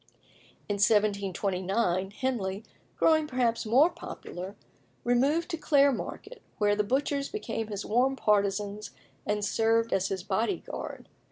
In 0.67 0.77
1729 0.77 2.09
Henley, 2.09 2.63
growing 2.97 3.27
perhaps 3.27 3.67
more 3.67 3.91
popular, 3.91 4.55
removed 5.03 5.49
to 5.49 5.57
Clare 5.57 5.91
Market, 5.91 6.41
where 6.57 6.75
the 6.75 6.83
butchers 6.83 7.29
became 7.29 7.67
his 7.67 7.85
warm 7.85 8.15
partisans 8.15 8.95
and 9.27 9.45
served 9.45 9.93
as 9.93 10.07
his 10.07 10.23
body 10.23 10.57
guard. 10.65 11.07